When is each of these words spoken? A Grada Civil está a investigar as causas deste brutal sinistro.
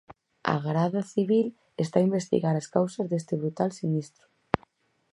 A 0.51 0.53
Grada 0.67 1.01
Civil 1.13 1.47
está 1.83 1.97
a 1.99 2.05
investigar 2.09 2.55
as 2.57 2.67
causas 2.75 3.09
deste 3.11 3.33
brutal 3.41 3.69
sinistro. 3.79 4.23